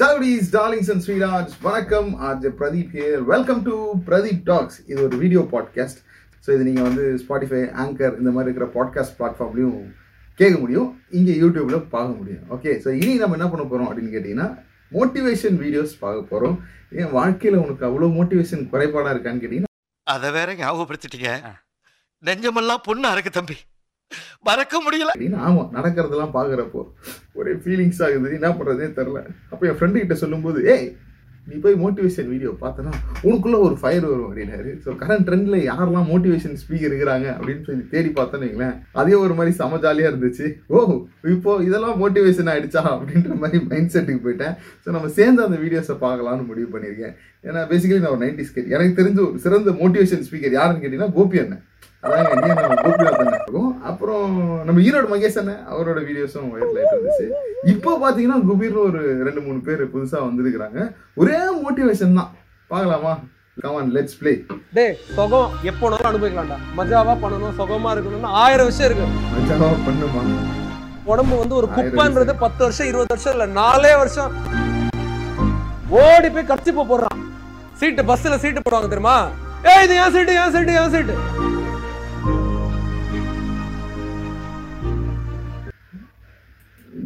சாவடிஸ் 0.00 0.50
darlings 0.52 0.90
and 0.92 1.02
sweethearts 1.06 1.56
வணக்கம். 1.62 2.06
RJ 2.26 2.44
Pradeep 2.58 2.92
here 2.96 3.22
welcome 3.30 3.62
to 3.66 3.74
Pradeep 4.06 4.42
talks 4.42 4.78
இது 4.86 4.98
ஒரு 5.06 5.16
video 5.22 5.42
podcast 5.50 5.98
so 6.44 6.48
இது 6.54 6.66
நீங்கள் 6.68 6.86
வந்து 6.88 7.04
ஸ்பாட்டிஃபை 7.22 7.60
ஆங்கர் 7.82 8.14
இந்த 8.20 8.30
மாதிரி 8.30 8.48
இருக்கிற 8.48 8.66
பாட்காஸ்ட் 8.76 9.14
பிளாட்ஃபார்ம்லையும் 9.18 9.76
கேட்க 10.38 10.58
முடியும். 10.58 10.88
இங்கே 11.10 11.34
யூடியூப்பில் 11.42 11.84
பார்க்க 11.94 12.18
முடியும். 12.20 12.44
ஓகே 12.48 12.72
ஸோ 12.84 12.88
இனி 13.00 13.14
நம்ம 13.14 13.36
என்ன 13.38 13.48
பண்ண 13.48 13.64
போகிறோம் 13.64 13.88
அப்படின்னு 13.88 14.14
கேட்டிங்கன்னா 14.14 14.48
மோட்டிவேஷன் 14.92 15.58
வீடியோஸ் 15.64 15.92
பார்க்க 16.04 16.30
போகிறோம் 16.32 16.56
ஏன் 17.00 17.12
வாழ்க்கையில் 17.18 17.62
உனக்கு 17.64 17.86
அவ்வளோ 17.90 18.10
மோட்டிவேஷன் 18.18 18.64
குறைபாடாக 18.72 19.14
இருக்கான்னு 19.14 19.42
கேட்டிங்கன்னா 19.44 19.72
அதை 20.06 20.30
வேற 20.38 20.54
ஞாபகப்படுத்திட்டீங்க. 20.62 21.32
நெஞ்சமெல்லாம் 22.22 22.86
பொண்ணாக 22.88 23.12
இருக்கு 23.12 23.30
தம்பி. 23.30 23.58
மறக்க 24.48 24.74
முடியல. 24.86 25.12
ஆமா 25.48 25.62
நடக்கிறதெல்லாம் 25.76 26.34
பாக்குறப்போ 26.38 26.82
ஒரே 27.40 27.54
ஃபீலிங்ஸ் 27.62 28.02
ஆகுது 28.06 28.34
என்ன 28.40 28.50
பண்றதே 28.58 28.88
தெரில 28.98 29.20
அப்போ 29.52 29.62
என் 29.70 29.78
ஃப்ரெண்டு 29.78 30.02
கிட்ட 30.02 30.16
சொல்லும்போது 30.24 30.60
ஏய் 30.74 30.88
நீ 31.46 31.56
போய் 31.62 31.76
மோட்டிவேஷன் 31.82 32.28
வீடியோ 32.32 32.50
பார்த்தனா 32.62 32.90
உனக்குள்ள 33.26 33.56
ஒரு 33.66 33.76
ஃபயர் 33.80 34.04
வரும் 34.08 34.26
அப்படின்னாரு. 34.26 34.70
ஸோ 34.84 34.90
கரண்ட் 35.02 35.24
ட்ரெண்ட்ல 35.28 35.56
யாரெல்லாம் 35.68 36.08
மோட்டிவேஷன் 36.10 36.58
ஸ்பீக்கர் 36.62 36.90
இருக்கிறாங்க 36.90 37.26
அப்படின்னு 37.36 37.62
சொல்லி 37.68 37.84
தேடி 37.92 38.10
பார்த்தேன்னு 38.18 38.46
வைங்களேன் 38.46 38.76
அதே 39.00 39.14
ஒரு 39.22 39.34
மாதிரி 39.38 39.52
செம 39.60 39.78
ஜாலியாக 39.84 40.10
இருந்துச்சு. 40.12 40.46
ஓ 40.74 40.82
இப்போ 41.34 41.54
இதெல்லாம் 41.68 41.96
மோட்டிவேஷன் 42.02 42.50
ஆயிடுச்சா? 42.52 42.82
அப்படின்ற 42.94 43.38
மாதிரி 43.42 43.60
மைண்ட் 43.70 43.92
செட்டுக்கு 43.94 44.24
போயிட்டேன். 44.26 44.54
ஸோ 44.84 44.94
நம்ம 44.96 45.10
சேர்ந்து 45.18 45.44
அந்த 45.46 45.58
வீடியோஸை 45.64 45.96
பார்க்கலாம்னு 46.06 46.46
முடிவு 46.50 46.68
பண்ணியிருக்கேன். 46.74 47.16
ஏன்னா 47.48 47.62
பேசிக்கலி 47.72 48.04
நான் 48.04 48.14
ஒரு 48.16 48.24
நைன்டி 48.26 48.46
ஸ்கேட் 48.50 48.72
எனக்கு 48.76 48.98
தெரிஞ்ச 49.00 49.20
ஒரு 49.28 49.44
சிறந்த 49.46 49.74
மோட்டிவேஷன் 49.82 50.24
ஸ்பீக்கர் 50.28 50.56
யாருன்னு 50.58 50.82
கேட்டிங்கன்னா 50.84 51.16
கோபி 51.18 51.42
அண்ணன். 51.44 51.64
அதான் 52.02 52.20
எங்க 52.20 52.34
அண்ணன் 52.34 52.64
நம்ம 52.66 52.76
கோபிநாத் 52.84 53.18
அண்ணன் 53.22 53.34
இருக்கும் 53.38 53.72
அப்புறம் 53.88 54.28
நம்ம 54.66 54.82
ஈரோடு 54.86 55.08
மகேஷ் 55.12 55.38
அண்ணன் 55.40 55.64
அவரோட 55.72 55.98
வீடியோஸும் 56.06 56.46
வைரல் 56.52 56.76
ஆயிட்டு 56.78 56.94
இருந்துச்சு 56.96 57.26
இப்போ 57.72 57.90
பாத்தீங்கன்னா 58.04 58.38
குபீர்னு 58.48 58.80
ஒரு 58.88 59.00
ரெண்டு 59.26 59.40
மூணு 59.46 59.58
பேர் 59.66 59.82
புதுசா 59.94 60.18
வந்திருக்கிறாங்க. 60.26 60.78
ஒரே 61.22 61.38
மோட்டிவேஷன் 61.64 62.16
தான். 62.20 62.30
பார்க்கலாமா? 62.70 63.12
கமான் 63.64 63.90
லெட்ஸ் 63.96 64.16
ப்ளே 64.20 64.32
டேய் 64.76 64.94
சுகம் 65.16 65.50
எப்போனாலும் 65.70 66.08
அனுபவிக்கலாம்டா. 66.10 66.58
மஜாவா 66.78 67.14
பண்ணணும் 67.24 67.56
சுகமா 67.60 67.92
இருக்கணும்னு 67.94 68.30
ஆயிரம் 68.44 68.70
விஷயம் 68.70 68.88
இருக்கு. 68.90 69.08
மச்சாவா 69.34 69.68
பண்ணுமா? 69.88 70.22
உடம்பு 71.12 71.34
வந்து 71.42 71.54
ஒரு 71.60 71.68
குப்பைன்றது 71.76 72.34
பத்து 72.44 72.60
வருஷம் 72.66 72.88
இருபது 72.90 73.12
வருஷம் 73.14 73.34
இல்ல 73.36 73.46
நாலே 73.60 73.92
வருஷம். 74.02 74.32
ஓடி 76.04 76.30
போய் 76.36 76.50
கச்சிப்ப 76.52 76.86
போடுறான். 76.92 77.20
சீட்டு 77.80 78.02
பஸ்ல 78.12 78.40
சீட்டு 78.44 78.64
போடுவாங்க 78.64 78.90
தெரியுமா? 78.94 79.18
ஏய் 79.72 79.84
இது 79.86 79.94
ஏன் 80.02 80.14
சீட்டு 80.16 80.34
ஏன் 80.42 80.52
சீட்டு 80.56 80.74
ஏன் 80.80 80.92
சீட்டு. 80.96 81.14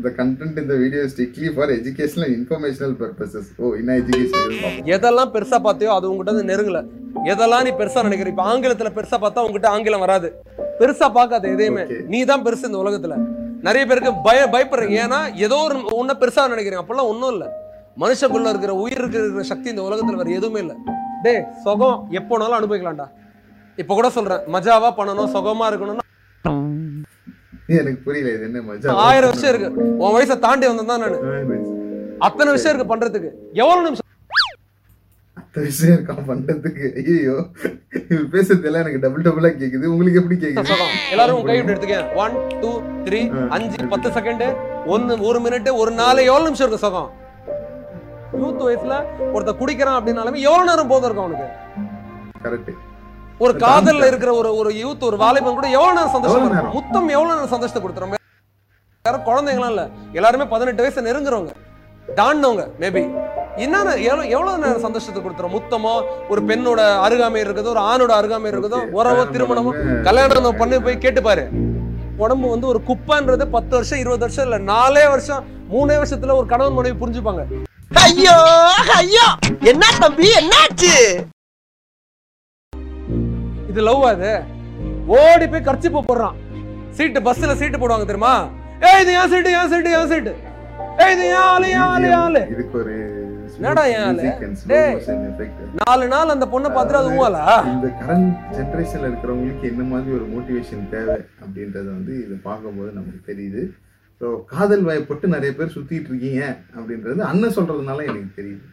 இந்த 0.05 0.17
கண்டென்ட் 0.17 0.59
இந்த 0.63 0.75
video 0.81 1.03
strictly 1.11 1.51
for 1.53 1.71
educational 1.77 2.33
informational 2.39 2.95
purposes 2.99 3.47
oh 3.63 3.69
என்ன 3.79 3.93
எஜுகேஷன் 4.01 4.43
பார்ப்போம். 4.65 4.89
எதெல்லாம் 4.95 5.31
பெருசா 5.35 5.59
பார்த்தியோ 5.67 5.93
அது 5.99 6.09
உங்ககிட்ட 6.11 6.43
நெருங்கல. 6.51 6.81
எதெல்லாம் 7.33 7.65
நீ 7.67 7.71
பெருசா 7.79 8.01
நினைக்கிற? 8.07 8.31
இப்ப 8.33 8.45
ஆங்கிலத்துல 8.51 8.91
பெருசா 8.97 9.19
பார்த்தா 9.23 9.45
உங்ககிட்ட 9.47 9.69
ஆங்கிலம் 9.75 10.05
வராது. 10.05 10.29
பெருசா 10.81 11.07
பார்க்காத 11.17 11.49
எதையுமே. 11.55 11.85
நீ 12.13 12.21
தான் 12.31 12.45
பெருசு 12.49 12.69
இந்த 12.71 12.81
உலகத்துல. 12.85 13.17
நிறைய 13.69 13.83
பேருக்கு 13.91 14.13
பய 14.29 14.43
பயப்படுறீங்க. 14.55 14.99
ஏன்னா 15.05 15.21
ஏதோ 15.47 15.61
ஒரு 15.69 15.79
உன்ன 16.01 16.17
பெருசா 16.23 16.45
நினைக்கிறீங்க. 16.55 16.85
அப்பெல்லாம் 16.85 17.11
ஒண்ணும் 17.13 17.33
இல்ல. 17.37 17.47
மனுஷக்குள்ள 18.05 18.53
இருக்கிற 18.55 18.75
உயிருக்கு 18.85 19.19
இருக்கிற 19.23 19.47
சக்தி 19.53 19.69
இந்த 19.75 19.85
உலகத்துல 19.89 20.21
வேற 20.23 20.33
எதுவுமே 20.41 20.63
இல்ல. 20.65 20.77
டேய் 21.27 21.43
சுகம் 21.67 21.99
எப்போனாலும் 22.21 22.59
அனுபவிக்கலாம்டா. 22.61 23.09
இப்ப 23.79 23.95
கூட 24.01 24.11
சொல்றேன். 24.19 24.45
மஜாவா 24.57 24.91
பண்ணணும் 25.01 25.35
சுகமா 25.37 25.69
இருக்கணும்னு 25.73 26.03
எனக்கு 27.77 28.01
புரியல 28.07 28.33
இது 28.33 28.45
என்ன 28.47 28.61
மஜா 28.65 28.95
ஆயிரம் 29.05 29.33
விஷயம் 29.33 29.53
இருக்கு. 29.55 29.69
உன் 30.03 30.15
வயசை 30.15 30.37
தாண்டி 30.39 30.67
வந்தேன் 30.71 30.91
நானு. 30.95 31.19
அத்தனை 32.21 32.51
விஷயம் 32.53 32.73
இருக்கு 32.73 32.93
பண்றதுக்கு. 32.93 33.31
எவ்வளவு 33.61 33.85
நிமிஷம்? 33.87 34.01
அத்தனை 35.37 35.65
விஷயம் 35.67 35.95
இருக்கா 35.97 36.15
பண்றதுக்கு? 36.29 36.85
ஐயோ 37.03 37.35
இவர் 38.05 38.31
பேசுறதெல்லாம் 38.33 38.83
எனக்கு 38.85 39.03
டபுள் 39.05 39.27
டபுளா 39.27 39.51
கேக்குது. 39.55 39.93
உங்களுக்கு 39.93 40.21
எப்படி 40.23 40.37
கேக்குது? 40.39 40.77
எல்லாரும் 41.13 41.37
உங்க 41.37 41.51
கை 41.51 41.59
விட்டு 41.59 41.75
எடுத்துக்க 41.75 41.99
ஒன் 42.23 42.35
டூ 42.63 42.71
த்ரீ 43.07 43.21
அஞ்சு 43.57 43.89
பத்து 43.93 44.11
செகண்ட் 44.19 44.47
ஒன்னு 44.95 45.17
ஒரு 45.29 45.41
மினிட் 45.45 45.71
ஒரு 45.83 45.93
நாலு 46.01 46.23
எவ்வளவு 46.25 46.49
நிமிஷம் 46.49 46.67
இருக்கு 46.67 46.85
சுகம் 46.85 47.11
யூத் 48.41 48.65
வயசுல 48.67 48.95
ஒருத்த 49.35 49.53
குடிக்கிறான் 49.59 49.99
அப்படின்னாலுமே 49.99 50.45
எவ்வளவு 50.49 50.69
நேரம் 50.71 50.91
போதும் 50.93 51.09
இருக்கும் 51.09 51.27
அவனுக்கு? 51.27 51.49
கரெக்ட் 52.45 52.73
ஒரு 53.41 53.53
காதல்ல 53.63 54.09
இருக்கிற 54.11 54.31
ஒரு 54.35 54.51
ஒரு 54.57 54.71
யூத் 54.81 55.03
ஒரு 55.03 55.17
வாலிபன் 55.17 55.57
கூட 55.57 55.69
எவ்வளவு 55.71 55.97
நேரம் 55.97 56.15
சந்தோஷம் 56.15 56.45
இருக்கும்? 56.45 56.75
முத்தம் 56.77 57.09
எவ்வளவு 57.15 57.33
நேரம் 57.33 57.53
சந்தோஷத்தை 57.53 57.81
கொடுத்துரும்? 57.83 58.13
யாரும் 59.05 59.25
குழந்தைங்களாம் 59.27 59.73
இல்ல. 59.73 59.83
எல்லாருமே 60.15 60.45
பதினெட்டு 60.53 60.83
வயசு 60.85 61.07
நெருங்குறவங்க. 61.07 61.53
தாண்டினவங்க 62.11 62.65
மேபி 62.81 63.03
என்னென்ன 63.57 63.91
எவ்வளவு 64.05 64.31
எவ்வளவு 64.31 64.63
நேரம் 64.63 64.85
சந்தோஷத்தை 64.85 65.21
கொடுத்துரும்? 65.23 65.55
முத்தமோ 65.57 65.93
ஒரு 66.29 66.41
பெண்ணோட 66.49 66.81
அருகாமை 67.05 67.41
இருக்குதோ 67.45 67.71
ஒரு 67.71 67.83
ஆணோட 67.91 68.13
அருகாமை 68.19 68.49
இருக்குதோ 68.53 68.81
உறவோ 68.97 69.25
திருமணமோ 69.31 69.73
கல்யாணம் 70.09 70.59
பண்ணி 70.59 70.79
போய் 70.79 71.03
கேட்டு 71.05 71.23
பாரு 71.23 71.45
உடம்பு 72.19 72.47
வந்து 72.51 72.67
ஒரு 72.67 72.81
குப்பைன்றது 72.89 73.45
பத்து 73.51 73.73
வருஷம் 73.77 74.01
இருபது 74.03 74.25
வருஷம் 74.27 74.47
இல்ல 74.47 74.59
நாலே 74.69 75.05
வருஷம் 75.09 75.45
மூணே 75.71 75.95
வருஷத்துல 76.01 76.37
ஒரு 76.41 76.47
கணவன் 76.47 76.77
மனைவி 76.77 76.97
புரிஞ்சுப்பாங்க. 77.01 77.43
ஐயோ 78.03 78.37
ஐயோ! 78.97 79.27
என்ன 79.71 79.85
தம்பி 79.99 80.29
என்னாச்சு? 80.41 80.93
இது 83.75 83.85
லவ் 83.91 84.05
அது 84.15 84.33
ஓடி 85.21 85.47
போய் 85.53 85.65
கர்ச்சிப்பு 85.69 86.01
போடுறான். 86.09 86.37
சீட்டு 86.97 87.21
பஸ்ல 87.29 87.55
சீட்டு 87.61 87.79
போடுவாங்க 87.81 88.05
தெரியுமா? 88.11 88.35
ஏய் 88.89 89.01
இது 89.03 89.13
ஏன் 89.21 89.31
சீட்டு 89.33 89.51
ஏன் 89.61 89.71
சீட்டு 89.73 89.91
ஏன் 89.99 90.11
சீட்டு. 90.13 90.33
ஏய் 91.03 91.13
இது 91.15 91.25
ஏன் 91.31 91.45
ஆளு 91.53 91.67
ஏன் 91.77 91.87
ஆளு 91.93 92.07
ஏன் 92.11 92.21
ஆளு. 92.25 92.43
இதுக்கு 92.55 92.77
ஒரு 92.83 92.95
என்னடா 93.59 93.83
என் 93.95 94.05
ஆளு? 94.09 94.23
டேய். 94.71 94.95
நாலு 95.81 96.05
நாள் 96.13 96.33
அந்த 96.35 96.47
பொண்ணை 96.53 96.71
பார்த்துட்டு 96.77 97.01
அது 97.01 97.11
ஊவாலா 97.17 97.43
இந்த 97.73 97.89
கரண்ட் 98.03 98.31
ஜென்ரேஷன்ல 98.59 99.09
இருக்கிறவங்களுக்கு 99.11 99.67
என்ன 99.73 99.87
மாதிரி 99.93 100.17
ஒரு 100.19 100.27
மோட்டிவேஷன் 100.35 100.85
தேவை 100.95 101.19
அப்படின்றது 101.43 101.89
வந்து 101.97 102.13
இதை 102.25 102.39
பார்க்கும்போது 102.49 102.91
நமக்கு 102.99 103.21
தெரியுது. 103.31 103.65
ஸோ 104.21 104.29
காதல் 104.53 104.87
வயப்பட்டு 104.91 105.35
நிறைய 105.37 105.53
பேர் 105.59 105.75
சுத்திட்டு 105.77 106.11
இருக்கீங்க 106.13 106.43
அப்படின்றது 106.79 107.23
அண்ணன் 107.31 107.57
சொல்றதுனால 107.59 108.07
எனக்கு 108.13 108.33
தெரியுது. 108.41 108.65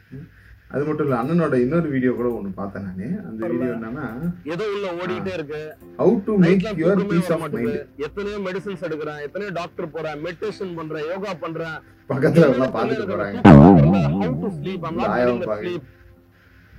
அது 0.74 0.84
மட்டும் 0.88 1.06
இல்ல 1.06 1.16
அண்ணனோட 1.22 1.56
இன்னொரு 1.64 1.88
வீடியோ 1.94 2.12
கூட 2.18 2.28
ஒன்று 2.36 2.50
பார்த்தேன் 2.60 2.86
நானு. 2.88 3.08
அந்த 3.30 3.42
வீடியோ 3.52 3.72
என்னன்னா 3.78 4.06
ஏதோ 4.54 4.66
உள்ள 4.74 4.88
ஓடிட்டே 5.02 5.32
இருக்கு. 5.38 5.62
How 6.02 6.14
to 6.28 6.34
make 6.44 6.66
your 6.82 7.02
peace 7.12 7.32
of 7.36 7.42
mind 7.56 7.80
எத்தனையோ 8.08 8.38
மெடிசன்ஸ் 8.48 8.86
எடுக்கிறேன் 8.88 9.22
எத்தனையோ 9.28 9.52
டாக்டர் 9.60 9.94
போறேன் 9.96 10.20
மெடிடேஷன் 10.26 10.74
பண்றேன் 10.80 11.08
யோகா 11.14 11.34
பண்றேன். 11.44 11.78
பக்கத்துல 12.12 12.48
எல்லாம் 12.54 12.76
பார்த்துட்டு 12.76 13.08
போறாங்க. 13.14 13.40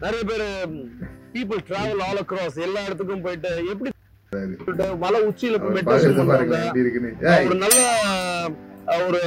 நிறைய 0.04 0.22
பேர் 0.30 0.46
பீப்புள் 1.34 1.60
டிராவல் 1.68 2.02
ஆல் 2.06 2.20
அக்ராஸ் 2.22 2.56
எல்லா 2.68 2.80
இடத்துக்கும் 2.86 3.24
போயிட்டு 3.26 3.50
எப்படி 3.72 3.90
மலை 5.04 5.20
உச்சியில 5.28 5.56
போய் 5.62 5.76
மெடிடேஷன் 5.78 6.16
பண்றாங்க. 6.20 6.58
ஒரு 7.48 7.58
நல்ல 7.64 7.80
ஒரு 9.08 9.20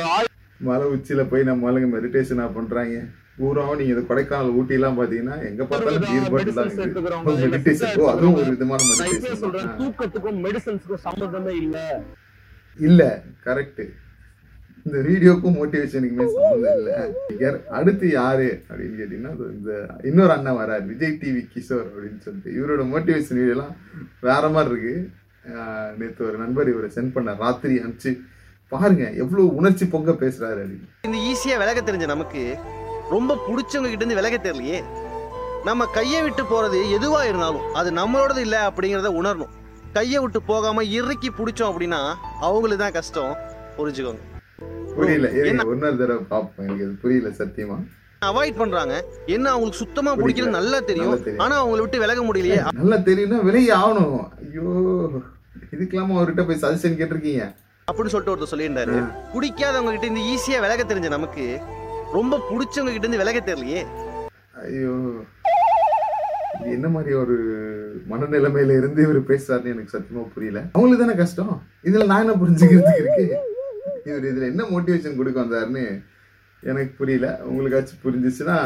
மலை 0.69 0.87
உச்சியில 0.95 1.23
போய் 1.31 1.47
நம்ம 1.49 1.69
ஆளுங்க 1.69 1.89
மெடிடேஷனா 1.95 2.47
பண்றாங்க. 2.57 2.97
பூராவும் 3.37 3.77
நீங்க 3.79 3.93
இந்த 3.93 4.03
கொடைக்கானல் 4.09 4.55
ஊட்டி 4.59 4.73
எல்லாம் 4.77 4.97
பாத்தீங்கன்னா 4.99 5.37
எங்க 5.49 5.63
பார்த்தாலும் 5.69 6.03
பீர் 6.05 6.29
பாட்டில் 6.33 6.53
தான் 6.53 6.67
medicines 6.67 6.83
எடுத்துக்கிறவங்க, 6.83 7.31
இல்ல 7.35 7.47
மெடிடேஷன் 7.47 7.89
சித்தா 7.89 8.03
ஓ 8.03 8.11
அதுவும் 8.13 8.37
ஒரு 8.39 8.51
விதமான 8.53 8.85
நான் 8.89 9.09
இப்பயே 9.09 9.35
சொல்றேன் 9.35 9.43
மெடிடேஷன் 9.43 9.79
தூக்கத்துக்கும் 9.81 10.39
மெடிசன்ஸ்க்கும் 10.45 11.03
சம்மந்தமே 11.07 11.53
இல்ல. 11.63 11.77
இல்ல 12.79 13.01
கரெக்ட் 13.45 13.83
இந்த 14.85 14.97
வீடியோக்கும் 15.07 15.55
மோட்டிவேஷனுக்குமே 15.57 16.25
சம்மந்தம் 16.33 16.79
இல்ல. 16.79 16.91
அடுத்து 17.77 18.05
யாரு 18.13 18.47
அப்படின்னு 18.67 18.97
கேட்டீங்கன்னா 18.99 19.31
இந்த 19.55 19.71
இன்னொரு 20.09 20.33
அண்ணன் 20.35 20.59
வரார் 20.59 20.83
விஜய் 20.91 21.19
டிவி 21.21 21.41
கிஷோர் 21.53 21.87
அப்படின்னு 21.89 22.21
சொல்லிட்டு. 22.25 22.49
இவரோட 22.57 22.83
மோட்டிவேஷன் 22.91 23.39
வீடியோலாம் 23.39 23.73
வேற 24.27 24.43
மாதிரி 24.55 24.73
இருக்கு. 24.73 24.95
ஆஹ் 25.55 25.91
நேத்து 25.99 26.27
ஒரு 26.29 26.37
நண்பர் 26.43 26.71
இவரை 26.73 26.89
சென்ட் 26.95 27.15
பண்ண 27.15 27.33
ராத்திரி 27.41 27.75
அனுப்பிச்சு 27.81 28.13
பாருங்க 28.71 29.03
எவ்வளவு 29.21 29.47
உணர்ச்சி 29.59 29.85
பொங்க 29.87 30.11
பேசுறாரு 30.23 30.61
அப்படின்னு. 30.63 30.87
இந்த 31.07 31.17
ஈஸியா 31.31 31.57
விலக 31.61 31.81
தெரிஞ்ச 31.89 32.07
நமக்கு 32.13 32.43
ரொம்ப 33.13 33.37
பிடிச்சவங்க 33.47 33.89
கிட்ட 33.89 34.03
இருந்து 34.03 34.19
விலக 34.19 34.37
தெரியலையே. 34.37 34.79
நம்ம 35.67 35.85
கையை 35.97 36.21
விட்டு 36.23 36.43
போறது 36.43 36.79
எதுவா 36.97 37.21
இருந்தாலும் 37.27 37.65
அது 37.79 37.89
நம்மளோடது 37.99 38.41
இல்ல 38.45 38.55
அப்படிங்கறத 38.69 39.11
உணரணும். 39.19 39.53
கையை 39.97 40.19
விட்டு 40.21 40.39
போகாம 40.51 40.83
இறுக்கி 40.97 41.29
பிடிச்சோம் 41.29 41.69
அப்படின்னா 41.71 41.99
அவங்களுக்கு 42.47 42.81
தான் 42.83 42.97
கஷ்டம். 42.97 43.35
புரிஞ்சுக்கோங்க. 43.77 44.23
புரியல? 44.95 45.29
இன்னொரு 45.51 45.97
தடவை 46.01 46.23
பார்ப்போம். 46.33 46.65
எனக்கு 46.65 46.97
புரியல 47.03 47.29
சத்தியமா? 47.39 47.77
அவாய்ட் 48.29 48.59
பண்றாங்க. 48.61 48.93
என்ன 49.35 49.45
அவங்களுக்கு 49.53 49.81
சுத்தமா 49.83 50.11
பிடிக்கல. 50.11 50.23
பிடிக்கிறது 50.23 50.57
நல்லா 50.57 50.79
தெரியும். 50.89 51.39
ஆனா 51.43 51.55
அவங்கள 51.61 51.79
விட்டு 51.85 52.03
விலக 52.03 52.21
முடியலையே. 52.27 52.59
நல்லா 52.81 52.99
தெரியும்னா 53.09 53.39
விலகி 53.49 53.71
ஆகணும். 53.81 54.15
ஐயோ 54.43 54.65
இதுக்கெல்லாம 55.75 56.15
அவர்கிட்ட 56.17 56.43
போய் 56.47 56.61
சஜஷன் 56.63 56.99
கேட்டிருக்கீங்க? 56.99 57.45
அப்படின்னு 57.87 58.13
சொல்லிட்டு 58.13 58.33
ஒருத்தர் 58.33 58.53
சொல்லியிருந்தாரு. 58.53 58.95
பிடிக்காதவங்க 59.33 59.91
கிட்ட 59.95 60.07
இருந்து 60.07 60.27
ஈஸியா 60.33 60.59
விலக 60.65 60.83
தெரிஞ்ச 60.91 61.09
நமக்கு 61.17 61.45
ரொம்ப 62.17 62.39
பிடிச்சவங்க 62.49 62.91
கிட்ட 62.93 63.05
இருந்து 63.05 63.21
விலக 63.23 63.39
தெரியலையே. 63.49 63.81
ஐயோ 64.65 64.93
இது 66.59 66.75
என்ன 66.77 66.87
மாதிரி 66.95 67.13
ஒரு 67.21 67.35
மனநிலைமையில 68.11 68.77
இருந்து 68.79 68.99
இவர் 69.05 69.29
பேசுறாருன்னு 69.29 69.73
எனக்கு 69.73 69.93
சத்தியமா 69.95 70.23
புரியல. 70.35 70.59
அவங்களுக்கு 70.75 71.03
தானே 71.03 71.15
கஷ்டம்? 71.21 71.53
இதுல 71.89 72.07
நான் 72.11 72.23
என்ன 72.25 72.35
புரிஞ்சுக்கிறதுக்கு 72.41 73.03
இருக்கு? 73.03 73.25
இவர் 74.09 74.27
இதுல 74.31 74.47
என்ன 74.53 74.63
மோட்டிவேஷன் 74.73 75.17
கொடுக்க 75.19 75.37
வந்தாருன்னு 75.43 75.85
எனக்கு 76.63 76.93
புரியல. 76.99 77.27
உங்களுக்காச்சும் 77.49 78.03
புரிஞ்சிச்சுன்னா 78.05 78.57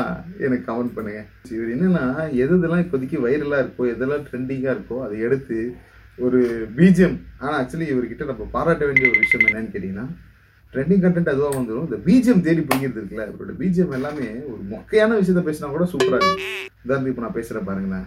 எனக்கு 0.45 0.68
கமெண்ட் 0.68 0.95
பண்ணுங்க. 0.98 1.22
இவர் 1.56 1.74
என்னன்னா 1.75 2.04
எது 2.44 2.54
இதெல்லாம் 2.60 2.84
இப்போதைக்கு 2.86 3.18
வைரலாக 3.25 3.63
இருக்கோ 3.63 3.86
எதெல்லாம் 3.94 4.25
ட்ரெண்டிங்காக 4.30 4.75
இருக்கோ 4.78 4.98
அதை 5.06 5.18
எடுத்து 5.28 5.57
ஒரு 6.28 6.40
பிஜிஎம் 6.78 7.18
ஆனால் 7.42 7.57
ஆக்சுவலி 7.60 7.88
இவர்கிட்ட 7.94 8.25
நம்ம 8.31 8.48
பாராட்ட 8.56 8.84
வேண்டிய 8.90 9.12
ஒரு 9.12 9.19
விஷயம் 9.25 9.45
என்னன்னு 9.50 9.74
கேட்டிங்கன்னா 9.74 10.07
ட்ரெண்டிங் 10.74 11.04
கண்டென்ட் 11.04 11.31
அதுவாக 11.31 11.54
வந்துடும் 11.60 11.86
இந்த 11.88 11.98
பிஜிஎம் 12.06 12.42
தேடி 12.45 12.62
பிடிக்கிறது 12.69 13.00
இருக்குல்ல 13.01 13.24
இவரோட 13.30 13.54
பிஜிஎம் 13.62 13.94
எல்லாமே 13.98 14.27
ஒரு 14.51 14.62
மொக்கையான 14.74 15.16
விஷயத்த 15.19 15.42
பேசினா 15.48 15.69
கூட 15.75 15.86
சூப்பராக 15.94 16.19
இருக்கும் 16.19 16.44
உதாரணத்துக்கு 16.86 17.13
இப்போ 17.13 17.24
நான் 17.25 17.38
பேசுகிறேன் 17.38 17.68
பாருங்களேன். 17.69 18.06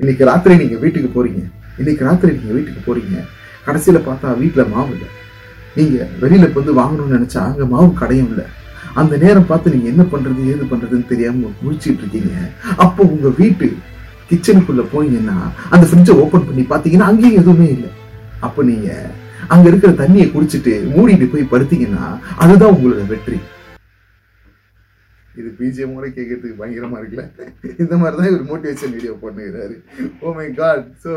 இன்னைக்கு 0.00 0.28
ராத்திரி 0.30 0.54
நீங்கள் 0.62 0.82
வீட்டுக்கு 0.84 1.10
போகிறீங்க 1.16 1.42
இன்னைக்கு 1.80 2.02
ராத்திரி 2.08 2.30
நீங்கள் 2.36 2.56
வீட்டுக்கு 2.58 2.82
போகிறீங்க 2.86 3.16
கடைசியில் 3.66 4.06
பார்த்தா 4.08 4.28
வீட்டில் 4.42 4.70
மாவு 4.74 4.92
இல்லை. 4.96 5.08
நீங்கள் 5.78 6.10
வெளியில் 6.22 6.46
இப்போ 6.48 6.60
வந்து 6.62 6.74
வாங்கணும்னு 6.80 7.16
நினச்சா 7.18 7.40
அங்கே 7.48 7.66
மாவு 7.74 7.90
கடையும் 8.02 8.30
இல்லை. 8.32 8.46
அந்த 9.00 9.14
நேரம் 9.24 9.48
பார்த்து 9.50 9.74
நீங்கள் 9.74 9.92
என்ன 9.94 10.04
பண்ணுறது 10.12 10.46
ஏது 10.52 10.64
பண்ணுறதுன்னு 10.72 11.10
தெரியாமல் 11.12 11.56
குளிச்சுட்டு 11.60 12.02
இருக்கீங்க. 12.04 12.34
அப்போ 12.84 13.02
உங்கள் 13.14 13.36
வீட்டு 13.40 13.68
கிச்சனுக்குள்ளே 14.30 14.84
போனீங்கன்னா 14.92 15.36
அந்த 15.74 15.84
ஃப்ரிட்ஜை 15.90 16.14
ஓப்பன் 16.24 16.46
பண்ணி 16.48 16.64
பார்த்தீங்கன்னா 16.72 17.10
அங்கேயும் 17.12 17.40
எதுவுமே 17.42 17.68
இல்லை. 17.76 17.90
அப்போ 18.46 18.60
நீங்கள் 18.70 19.10
அங்க 19.54 19.64
இருக்கிற 19.70 19.92
தண்ணியை 20.00 20.26
குடிச்சிட்டு 20.34 20.74
மூடிட்டு 20.96 21.26
போய் 21.32 21.50
படுத்தீங்கன்னா 21.52 22.04
அதுதான் 22.42 22.74
உங்களோட 22.74 23.02
வெற்றி. 23.12 23.38
இது 25.40 25.48
பிஜிஎம் 25.58 25.96
கூட 25.96 26.06
கேட்கறதுக்கு 26.16 26.60
பயங்கரமா 26.60 26.98
இருக்குல்ல? 27.00 27.24
இந்த 27.82 27.94
மாதிரி 28.00 28.16
தான் 28.18 28.30
இவர் 28.30 28.48
மோட்டிவேஷன் 28.50 28.94
வீடியோ 28.96 29.12
பண்ணுகிறாரு 29.24 29.76
ஓ 30.22 30.32
மை 30.38 30.46
காட் 30.60 30.86
ஸோ 31.04 31.12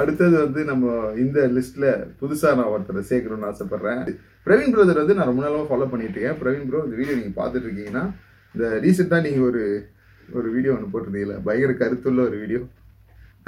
அடுத்தது 0.00 0.36
வந்து 0.44 0.60
நம்ம 0.70 0.84
இந்த 1.24 1.40
லிஸ்ட்ல 1.56 1.86
புதுசா 2.20 2.48
நான் 2.58 2.72
ஒருத்தரை 2.74 3.02
சேர்க்கணும்னு 3.10 3.48
ஆசைப்படுறேன். 3.50 4.00
பிரவீன் 4.46 4.74
பிரதர் 4.74 5.02
வந்து 5.02 5.16
நான் 5.18 5.30
ரொம்ப 5.30 5.42
நாளாக 5.44 5.66
ஃபாலோ 5.68 5.88
பண்ணிட்டு 5.92 6.18
இருக்கேன். 6.18 6.38
பிரவீன் 6.42 6.66
ப்ரோ 6.70 6.80
இந்த 6.86 6.96
வீடியோ 7.00 7.16
நீங்க 7.20 7.34
பார்த்துட்டு 7.40 7.68
இருக்கீங்கன்னா 7.68 8.04
இந்த 8.54 8.66
ரீசெண்டாக 8.84 9.24
நீங்க 9.26 9.42
ஒரு 9.50 9.62
ஒரு 10.28 10.48
வீடியோ 10.56 10.74
ஒன்று 10.76 10.92
போட்டிருந்தீங்களா 10.92 11.38
பயங்கர 11.48 11.72
கருத்துள்ள 11.82 12.20
ஒரு 12.28 12.38
வீடியோ 12.42 12.60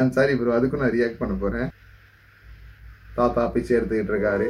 ஐம் 0.03 0.15
சாரி 0.19 0.35
ப்ரோ 0.41 0.57
அதுக்கும் 0.59 0.85
நான் 0.85 0.97
ரியாக்ட் 0.97 1.21
பண்ண 1.23 1.35
போறேன். 1.45 1.69
தாத்தா 3.19 3.43
பிச்சை 3.55 3.73
எடுத்துக்கிட்டு 3.77 4.13
இருக்காரு. 4.15 4.49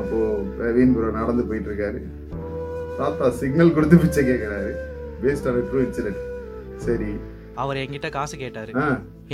அப்போ 0.00 0.18
பிரவீன் 0.56 0.94
ப்ரோ 0.94 1.10
நடந்து 1.18 1.42
போயிட்டு 1.48 1.68
இருக்காரு. 1.70 2.00
தாத்தா 3.00 3.26
சிக்னல் 3.40 3.74
கொடுத்து 3.76 3.96
பிச்சை 4.02 4.22
கேட்கிறாரு 4.30 4.72
பேஸ்ட் 5.22 5.46
ஆன் 5.50 5.68
ட்ரூ 5.70 5.80
இன்சிடென்ட் 5.86 6.22
சரி. 6.86 7.10
அவர் 7.62 7.80
என்கிட்ட 7.82 8.08
காசு 8.18 8.34
கேட்டாரு. 8.42 8.72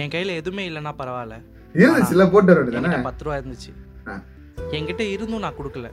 என் 0.02 0.12
கையில 0.14 0.36
எதுவுமே 0.40 0.64
இல்லைன்னா 0.70 0.92
பரவாயில்ல. 1.00 1.36
இருந்துச்சுல 1.82 2.24
போட்டு 2.34 3.02
பத்து 3.08 3.24
ரூபா 3.24 3.36
இருந்துச்சு. 3.40 3.72
என்கிட்ட 4.76 5.02
இருந்தும் 5.16 5.44
நான் 5.46 5.58
கொடுக்கல. 5.58 5.90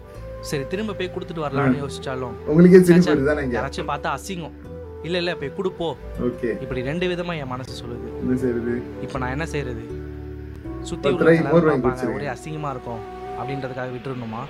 சரி 0.50 0.64
திரும்ப 0.72 0.96
போய் 1.00 1.14
கொடுத்துட்டு 1.16 1.46
வரலாம்னு 1.46 1.84
யோசிச்சாலும். 1.84 2.36
உங்களுக்கே 2.52 2.80
யாராச்சும் 3.58 3.92
பார்த்தா 3.92 4.16
அசிங்கம். 4.18 4.56
இல்ல 5.08 5.18
இல்ல 5.22 5.32
போய் 5.42 5.58
கொடுப்போ 5.58 5.88
ஓகே. 6.28 6.50
இப்படி 6.64 6.82
ரெண்டு 6.90 7.06
விதமா 7.12 7.34
என் 7.42 7.52
மனசு 7.54 7.74
சொல்லுது. 7.82 8.10
இப்போ 9.06 9.18
நான் 9.24 9.34
என்ன 9.36 9.46
செய்யறது 9.54 9.84
சுத்தி 10.90 11.10
உள்ள. 11.16 11.52
ஒரே 12.16 12.28
அசிங்கமா 12.34 12.70
இருக்கும் 12.76 13.02
அப்படின்றதுக்காக 13.40 13.90
விட்டுறணுமா? 13.96 14.42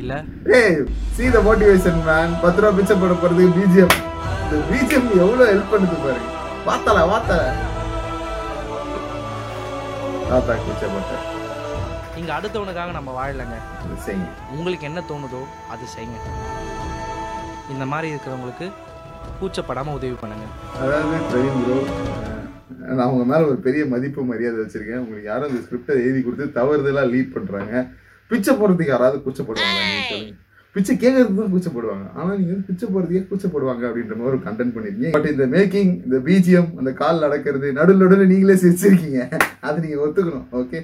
இல்ல? 0.00 0.12
ஏய் 0.58 0.76
see 1.16 1.28
the 1.34 1.40
motivation 1.48 1.96
man. 2.08 2.28
பத்து 2.44 2.60
ரூபா 2.62 2.70
பிச்சை 2.78 2.94
போட 3.02 3.14
போறதுக்கு 3.22 3.56
பிஜிஎம் 3.58 3.96
இந்த 4.42 4.60
பிஜிஎம் 4.70 5.08
எவ்வளவு 5.24 5.48
ஹெல்ப் 5.52 5.72
பண்ணுது 5.72 5.96
பாருங்க 6.04 6.30
வாத்தல 6.68 7.04
வாத்தல. 7.12 7.42
தாத்தா 10.30 10.54
பிச்சை 10.68 10.88
போட்ட 10.94 11.14
இங்க 12.20 12.30
அடுத்தவனுக்காக 12.38 12.92
நம்ம 12.98 13.10
வாழலைங்க. 13.18 13.58
உங்களுக்கு 14.56 14.86
என்ன 14.90 15.00
தோணுதோ 15.10 15.42
அது 15.72 15.84
செய்யுங்க. 15.94 16.18
இந்த 17.74 17.84
மாதிரி 17.92 18.08
இருக்கிறவங்களுக்கு 18.12 18.66
கூச்சப்படாம 19.40 19.94
உதவி 19.98 20.16
பண்ணுங்க. 20.22 20.46
அதாவது 20.82 21.16
ப்ரோ 21.64 21.78
நான் 22.76 23.06
அவங்க 23.06 23.24
மேலே 23.30 23.44
ஒரு 23.50 23.58
பெரிய 23.66 23.82
மதிப்பு 23.86 24.24
மரியாதை 24.24 24.58
வச்சிருக்கேன். 24.60 25.02
உங்களுக்கு 25.04 25.30
யாரும் 25.32 25.50
இந்த 25.50 25.62
ஸ்கிரிப்டை 25.66 25.94
எழுதி 26.04 26.20
கொடுத்து 26.22 26.46
தவறுதலா 26.60 27.04
லீட் 27.14 27.34
பண்றாங்க. 27.36 27.72
பிச்சை 28.30 28.54
போடுறதுக்கு 28.54 28.94
யாராவது 28.94 29.22
கூச்சப்படுவாங்க 29.24 29.82
பிச்சை 30.78 30.94
கேட்கறதுக்கு 30.96 31.40
தான் 31.42 31.54
கூச்சப்படுவாங்க 31.54 32.06
ஆனா 32.18 32.30
நீங்க 32.38 32.52
வந்து 32.54 32.68
பிச்சை 32.70 32.88
போடுறதுக்கே 32.88 33.52
போடுவாங்க 33.54 33.82
அப்படின்ற 33.88 34.16
மாதிரி 34.18 34.32
ஒரு 34.34 34.42
கண்டென்ட் 34.44 34.74
பண்ணியிருக்கீங்க 34.76 35.14
பட் 35.16 35.32
இந்த 35.32 35.46
மேக்கிங் 35.56 35.92
இந்த 36.06 36.18
பிஜிஎம் 36.28 36.70
அந்த 36.80 36.92
கால் 37.02 37.24
நடக்கிறது 37.26 37.70
நடுவில் 37.80 38.04
நடுவில் 38.04 38.32
நீங்களே 38.34 38.60
சிரிச்சிருக்கீங்க. 38.64 39.20
அதை 39.66 39.76
நீங்க 39.86 39.98
ஒத்துக்கணும் 40.04 40.46
ஓகே 40.60 40.80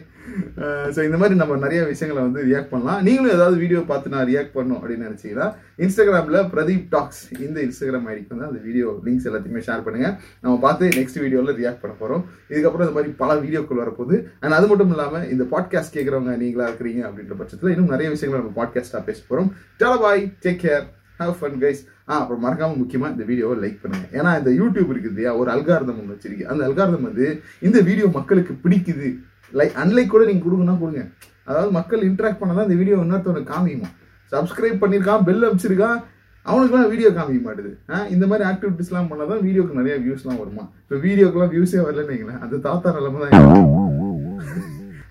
ஸோ 0.95 1.01
இந்த 1.07 1.17
மாதிரி 1.21 1.35
நம்ம 1.41 1.57
நிறைய 1.65 1.81
விஷயங்களை 1.91 2.21
வந்து 2.27 2.41
ரியாக்ட் 2.49 2.71
பண்ணலாம். 2.73 3.01
நீங்களும் 3.07 3.35
ஏதாவது 3.37 3.57
வீடியோ 3.63 3.81
பார்த்து 3.91 4.13
நான் 4.15 4.27
ரியாக்ட் 4.31 4.55
பண்ணும் 4.57 4.79
அப்படின்னு 4.79 5.07
நினைச்சீங்கன்னா 5.09 5.47
இன்ஸ்டாகிராம்ல 5.85 6.39
பிரதீப் 6.53 6.87
டாக்ஸ் 6.95 7.23
இந்த 7.47 7.59
இன்ஸ்டாகிராம் 7.67 8.07
ஐடிக்கு 8.13 8.33
வந்து 8.35 8.49
அந்த 8.49 8.61
வீடியோ 8.67 8.87
லிங்க்ஸ் 9.07 9.27
எல்லாத்தையுமே 9.31 9.63
ஷேர் 9.69 9.85
பண்ணுங்க. 9.87 10.09
நம்ம 10.45 10.55
பார்த்து 10.65 10.91
நெக்ஸ்ட் 10.99 11.21
வீடியோவில் 11.25 11.57
ரியாக்ட் 11.61 11.83
பண்ண 11.83 11.95
போகிறோம் 12.01 12.23
இதுக்கப்புறம் 12.53 12.87
இந்த 12.87 12.97
மாதிரி 12.99 13.13
பல 13.23 13.37
வீடியோக்கள் 13.45 13.83
வரப்போகுது. 13.83 14.19
அண்ட் 14.43 14.57
அது 14.59 14.69
மட்டும் 14.73 14.95
இல்லாமல் 14.97 15.29
இந்த 15.35 15.47
பாட்காஸ்ட் 15.55 15.97
கேட்குறவங்க 15.97 16.35
நீங்களா 16.45 16.69
இருக்கிறீங்க 16.71 17.03
அப்படின்ற 17.09 17.37
பட்சத்தில் 17.43 17.73
இன்னும் 17.75 17.93
நிறைய 17.95 18.11
விஷயங்களை 18.15 18.41
நம்ம 18.43 18.55
பாட்காஸ்ட்டாக 18.61 19.05
பேச 19.11 19.21
போகிறோம் 19.29 19.51
சலோ 19.85 19.97
bye 20.03 20.23
take 20.45 20.61
care 20.61 20.85
have 21.19 21.33
fun 21.39 21.57
guys 21.63 21.81
ஆ 22.09 22.13
அப்புறம் 22.21 22.43
மறக்காமல் 22.45 22.79
முக்கியமாக 22.81 23.13
இந்த 23.15 23.25
வீடியோவை 23.31 23.57
லைக் 23.63 23.81
பண்ணுங்க. 23.83 24.07
ஏன்னா 24.19 24.31
இந்த 24.39 24.51
யூடியூப் 24.59 24.91
இருக்குது 24.93 25.13
இல்லையா? 25.13 25.31
ஒரு 25.41 25.49
அல்காரதம் 25.51 25.99
ஒன்று 26.01 26.15
வச்சிருக்கு 26.15 26.47
அந்த 26.53 26.63
அல்காரதம் 26.69 27.05
வந்து 27.09 27.27
இந்த 27.63 27.79
வீடியோ 27.89 28.07
மக்களுக்கு 28.17 28.55
பிடிக்குது. 28.65 29.09
லைக் 29.53 29.75
அன்லைக் 29.83 30.13
கூட 30.15 30.23
நீங்க 30.25 30.43
கொடுங்கன்னா 30.47 30.77
கொடுங்க. 30.81 31.03
அதாவது 31.49 31.71
மக்கள் 31.71 32.05
இன்ட்ராக்ட் 32.09 32.41
பண்ணதான் 32.43 32.67
இந்த 32.69 32.77
வீடியோ 32.81 32.99
இன்னொருத்தவனுக்கு 32.99 33.53
காமிக்குமா 33.53 33.91
சப்ஸ்கிரைப் 34.33 34.81
பண்ணியிருக்கான் 34.83 35.27
பெல் 35.29 35.47
அமைச்சிருக்கான் 35.49 35.99
அவனுக்குலாம் 36.47 36.93
வீடியோ 36.95 37.11
காமிக்க 37.11 37.43
மாட்டுது. 37.49 37.73
ஆ, 37.91 37.99
இந்த 38.15 38.25
மாதிரி 38.27 38.47
ஆக்டிவிட்டிஸ்லாம் 38.51 39.11
பண்ணால் 39.11 39.31
தான் 39.33 39.45
வீடியோக்கு 39.47 39.79
நிறைய 39.81 39.97
வியூஸ்லாம் 40.05 40.41
வருமா? 40.43 40.65
இப்போ 40.83 40.99
வீடியோக்கெலாம் 41.07 41.53
வியூஸே 41.55 41.83
வரலன்னு 41.87 42.13
வைங்களேன். 42.13 42.41
அந்த 42.45 42.63
தாத்தா 42.67 42.95
நிலமை 42.97 43.21
தான் 43.25 43.37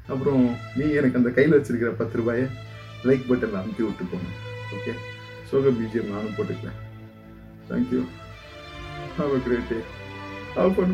அப்புறம் 0.10 0.44
நீ 0.78 0.88
எனக்கு 1.00 1.20
அந்த 1.22 1.32
கையில் 1.38 1.58
வச்சிருக்கிற 1.58 1.94
பத்து 2.02 2.18
ரூபாயை 2.22 2.48
லைக் 3.06 3.30
பட்டனில் 3.30 3.62
அமுத்தி 3.62 3.84
விட்டு 3.86 4.06
போங்க 4.12 4.32
ஓகே 4.76 4.94
சோக 5.52 5.72
பிஜிஎம் 5.78 6.12
நானும் 6.14 6.36
போட்டுக்கிறேன். 6.38 6.80
Thank you 7.70 8.02
have 9.18 9.34
a 9.38 9.42
great 9.46 9.70
day 9.70 9.80
have 10.56 10.74
fun 10.76 10.94